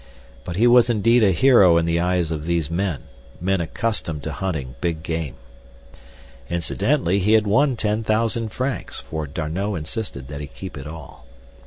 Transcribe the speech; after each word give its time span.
But 0.45 0.55
he 0.55 0.65
was 0.65 0.89
indeed 0.89 1.21
a 1.21 1.31
hero 1.31 1.77
in 1.77 1.85
the 1.85 1.99
eyes 1.99 2.31
of 2.31 2.47
these 2.47 2.71
men—men 2.71 3.61
accustomed 3.61 4.23
to 4.23 4.31
hunting 4.31 4.73
big 4.81 5.03
game. 5.03 5.35
Incidentally, 6.49 7.19
he 7.19 7.33
had 7.33 7.45
won 7.45 7.75
ten 7.75 8.03
thousand 8.03 8.49
francs, 8.49 9.01
for 9.01 9.27
D'Arnot 9.27 9.77
insisted 9.77 10.27
that 10.27 10.41
he 10.41 10.47
keep 10.47 10.75
it 10.75 10.87
all. 10.87 11.27